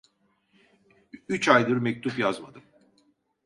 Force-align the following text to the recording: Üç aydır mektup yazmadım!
Üç 1.29 1.49
aydır 1.49 1.77
mektup 1.77 2.19
yazmadım! 2.19 2.63